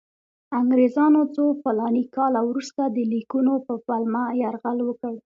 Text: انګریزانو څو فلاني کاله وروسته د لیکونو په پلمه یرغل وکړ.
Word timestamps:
انګریزانو 0.59 1.21
څو 1.35 1.43
فلاني 1.61 2.03
کاله 2.15 2.39
وروسته 2.49 2.81
د 2.87 2.97
لیکونو 3.11 3.53
په 3.65 3.73
پلمه 3.85 4.23
یرغل 4.41 4.77
وکړ. 4.83 5.13